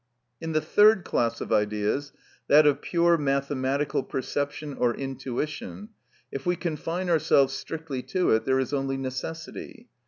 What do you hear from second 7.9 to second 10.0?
to it, there is only necessity.